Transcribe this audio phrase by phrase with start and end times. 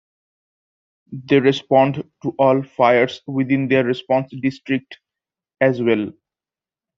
[1.11, 4.97] They respond to all fires within their response district
[5.61, 6.11] as well.